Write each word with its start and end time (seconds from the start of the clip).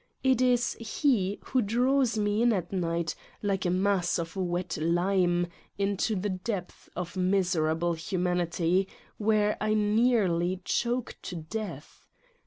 It 0.23 0.41
is 0.41 0.73
he 0.79 1.37
who 1.43 1.61
draws 1.61 2.17
me 2.17 2.41
in 2.41 2.51
at 2.53 2.73
night 2.73 3.13
like 3.43 3.67
a 3.67 3.69
mass 3.69 4.17
of 4.17 4.35
wet 4.35 4.75
lime 4.77 5.45
into 5.77 6.15
the 6.15 6.29
depths 6.29 6.89
of 6.95 7.15
miserable 7.15 7.93
humanity, 7.93 8.87
where 9.19 9.57
I 9.61 9.75
nearly 9.75 10.59
choke 10.65 11.17
to 11.21 11.35
death. 11.35 12.07